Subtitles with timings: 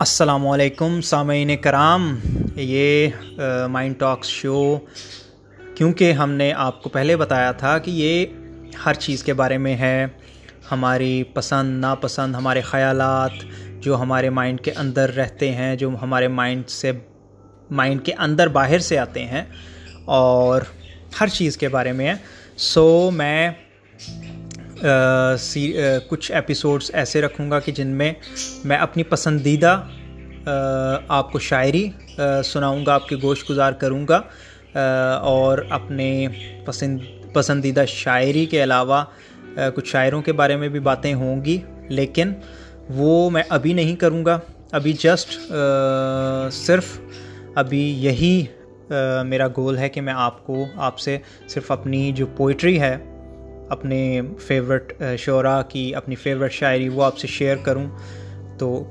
[0.00, 2.16] السلام علیکم سامعین کرام،
[2.56, 3.08] یہ
[3.68, 4.76] مائنڈ ٹاکس شو۔
[5.74, 8.26] کیونکہ ہم نے آپ کو پہلے بتایا تھا کہ یہ
[8.84, 10.06] ہر چیز کے بارے میں ہے،
[10.70, 13.32] ہماری پسند، ناپسند، ہمارے خیالات
[13.80, 16.92] جو ہمارے مائنڈ کے اندر رہتے ہیں، جو ہمارے مائنڈ سے،
[17.70, 19.44] مائنڈ کے اندر باہر سے آتے ہیں
[20.04, 20.62] اور
[21.20, 22.14] ہر چیز کے بارے میں ہے۔
[22.56, 23.50] سو میں
[26.08, 28.12] کچھ ایپیسوڈس ایسے رکھوں گا کہ جن میں
[28.64, 29.80] میں اپنی پسندیدہ
[31.08, 31.88] آپ کو شاعری
[32.44, 34.20] سناؤں گا، آپ کے گوشت گزار کروں گا
[35.22, 36.26] اور اپنے
[36.64, 36.98] پسند،
[37.32, 39.02] پسندیدہ شاعری کے علاوہ
[39.74, 41.58] کچھ شاعروں کے بارے میں بھی باتیں ہوں گی،
[41.88, 42.32] لیکن
[42.96, 44.38] وہ میں ابھی نہیں کروں گا،
[44.72, 45.38] ابھی جسٹ
[46.52, 46.98] صرف
[47.54, 48.44] ابھی یہی
[49.24, 52.96] میرا گول ہے کہ میں آپ کو، آپ سے صرف اپنی جو پوئٹری ہے
[53.70, 57.86] اپنے فیورٹ شعراء کی، اپنی فیورٹ شاعری وہ آپ سے شیئر کروں۔
[58.58, 58.84] تو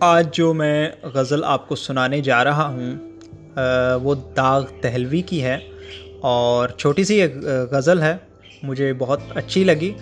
[0.00, 2.98] آج جو میں غزل آپ کو سنانے جا رہا ہوں
[4.02, 5.58] وہ داغ تہلوی کی ہے
[6.20, 7.36] اور چھوٹی سی ایک
[7.70, 8.16] غزل ہے۔
[8.62, 9.92] مجھے بہت اچھی لگی۔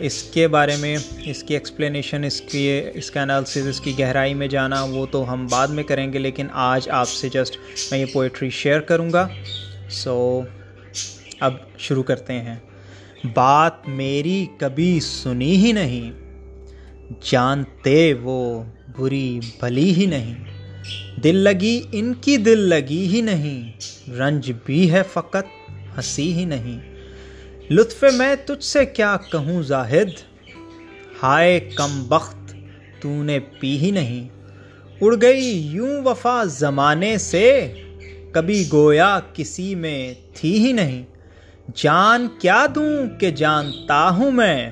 [0.00, 4.34] اس کے بارے میں، اس کی ایکسپلینیشن اس کی، اس کا انالسز اس کی گہرائی
[4.34, 7.56] میں جانا، وہ تو ہم بعد میں کریں گے، لیکن آج آپ سے جسٹ
[7.90, 9.28] میں یہ پوئٹری شیئر کروں گا۔
[9.90, 10.40] سو
[11.40, 12.56] اب شروع کرتے ہیں۔
[13.24, 16.12] بات میری کبھی سنی ہی نہیں۔
[17.30, 18.64] جانتے وہ
[18.98, 20.34] بری بھلی ہی نہیں۔
[21.24, 23.72] دل لگی ان کی دل لگی ہی نہیں۔
[24.10, 26.80] رنج بھی ہے فقط، ہنسی ہی نہیں۔
[27.70, 30.08] لطف میں تجھ سے کیا کہوں زاہد؟
[31.22, 32.54] ہائے کم بخت
[33.00, 34.28] تو نے پی ہی نہیں۔
[35.00, 37.74] اڑ گئی یوں وفا زمانے سے،
[38.32, 41.02] کبھی گویا کسی میں تھی ہی نہیں۔
[41.74, 44.70] جان کیا دوں کہ جانتا ہوں میں؟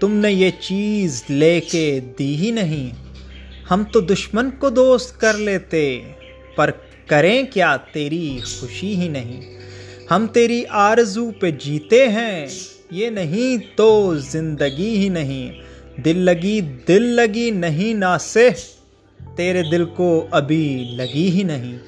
[0.00, 2.90] تم نے یہ چیز لے کے دی ہی نہیں۔
[3.70, 6.02] ہم تو دشمن کو دوست کر لیتے،
[6.56, 6.70] پر
[7.06, 9.58] کریں کیا تیری خوشی ہی نہیں؟
[10.10, 12.46] ہم تیری آرزو پہ جیتے ہیں،
[12.90, 15.52] یہ نہیں تو زندگی ہی نہیں۔
[16.00, 18.50] دل لگی دل لگی نہیں ناسے
[19.36, 21.78] تیرے دل کو ابھی لگی ہی نہیں۔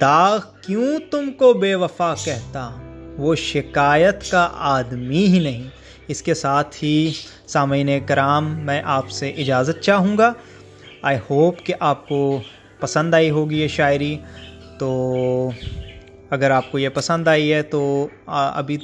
[0.00, 2.89] داغ کیوں تم کو بے وفا کہتا؟
[3.20, 5.68] وہ شکایت کا آدمی ہی نہیں۔
[6.08, 7.12] اس کے ساتھ ہی
[7.46, 10.32] سامعین کرام، میں آپ سے اجازت چاہوں گا۔
[11.02, 12.40] آئی ہوپ کہ آپ کو
[12.80, 14.18] پسند آئی ہوگی یہ شاعری۔
[14.78, 15.50] تو
[16.30, 18.78] اگر آپ کو یہ پسند آئی ہے تو ابھی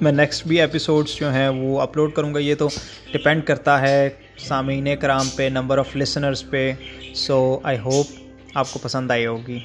[0.00, 2.68] میں نیکسٹ بھی ایپیسوڈس جو ہیں وہ اپلوڈ کروں گا۔ یہ تو
[3.12, 6.72] ڈپینڈ کرتا ہے سامعین کرام پہ نمبر آف لسنرس پہ۔
[7.14, 8.06] سو آئی ہوپ
[8.54, 9.58] آپ کو پسند آئی ہوگی۔